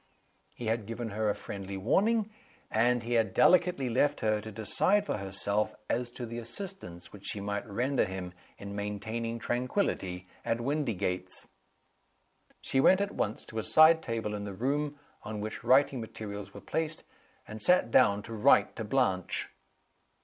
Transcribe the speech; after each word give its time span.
He 0.55 0.65
had 0.65 0.87
given 0.87 1.09
her 1.09 1.29
a 1.29 1.35
friendly 1.35 1.77
warning; 1.77 2.31
and 2.71 3.03
he 3.03 3.13
had 3.13 3.35
delicately 3.35 3.87
left 3.87 4.21
her 4.21 4.41
to 4.41 4.51
decide 4.51 5.05
for 5.05 5.17
herself 5.17 5.75
as 5.91 6.09
to 6.13 6.25
the 6.25 6.39
assistance 6.39 7.13
which 7.13 7.27
she 7.27 7.39
might 7.39 7.69
render 7.69 8.05
him 8.05 8.33
in 8.57 8.75
maintaining 8.75 9.37
tranquillity 9.37 10.27
at 10.43 10.59
Windygates. 10.59 11.45
She 12.61 12.79
went 12.81 12.99
at 12.99 13.11
once 13.11 13.45
to 13.45 13.59
a 13.59 13.63
side 13.63 14.01
table 14.01 14.33
in 14.33 14.43
the 14.43 14.55
room, 14.55 14.97
on 15.21 15.39
which 15.39 15.63
writing 15.63 16.01
materials 16.01 16.51
were 16.51 16.61
placed, 16.61 17.03
and 17.47 17.61
sat 17.61 17.91
down 17.91 18.23
to 18.23 18.33
write 18.33 18.75
to 18.77 18.83
Blanche. 18.83 19.49